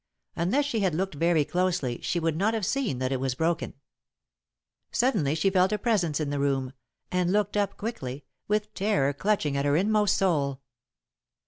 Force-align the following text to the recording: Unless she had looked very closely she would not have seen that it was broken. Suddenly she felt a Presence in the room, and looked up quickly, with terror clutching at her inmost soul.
Unless 0.35 0.65
she 0.65 0.79
had 0.79 0.95
looked 0.95 1.13
very 1.13 1.45
closely 1.45 2.01
she 2.01 2.19
would 2.19 2.35
not 2.35 2.55
have 2.55 2.65
seen 2.65 2.97
that 2.97 3.11
it 3.11 3.19
was 3.19 3.35
broken. 3.35 3.75
Suddenly 4.91 5.35
she 5.35 5.51
felt 5.51 5.71
a 5.71 5.77
Presence 5.77 6.19
in 6.19 6.31
the 6.31 6.39
room, 6.39 6.73
and 7.11 7.31
looked 7.31 7.55
up 7.55 7.77
quickly, 7.77 8.25
with 8.47 8.73
terror 8.73 9.13
clutching 9.13 9.55
at 9.55 9.63
her 9.65 9.75
inmost 9.77 10.17
soul. 10.17 10.61